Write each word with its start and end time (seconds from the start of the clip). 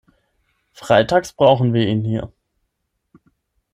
Freitags 0.73 1.31
brauchen 1.31 1.75
wir 1.75 1.87
ihn 1.87 2.03
hier. 2.03 2.33